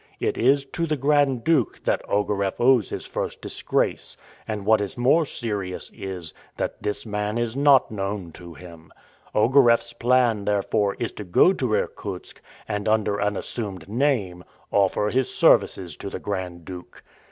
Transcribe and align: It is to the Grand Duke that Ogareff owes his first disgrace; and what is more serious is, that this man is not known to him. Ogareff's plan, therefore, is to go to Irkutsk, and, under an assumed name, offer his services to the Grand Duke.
It 0.19 0.35
is 0.35 0.65
to 0.65 0.87
the 0.87 0.97
Grand 0.97 1.43
Duke 1.43 1.83
that 1.83 2.01
Ogareff 2.09 2.59
owes 2.59 2.89
his 2.89 3.05
first 3.05 3.39
disgrace; 3.39 4.17
and 4.47 4.65
what 4.65 4.81
is 4.81 4.97
more 4.97 5.27
serious 5.27 5.91
is, 5.93 6.33
that 6.57 6.81
this 6.81 7.05
man 7.05 7.37
is 7.37 7.55
not 7.55 7.91
known 7.91 8.31
to 8.31 8.55
him. 8.55 8.91
Ogareff's 9.35 9.93
plan, 9.93 10.45
therefore, 10.45 10.95
is 10.97 11.11
to 11.11 11.23
go 11.23 11.53
to 11.53 11.75
Irkutsk, 11.75 12.41
and, 12.67 12.89
under 12.89 13.19
an 13.19 13.37
assumed 13.37 13.87
name, 13.87 14.43
offer 14.71 15.11
his 15.11 15.31
services 15.31 15.95
to 15.97 16.09
the 16.09 16.19
Grand 16.19 16.65
Duke. 16.65 17.03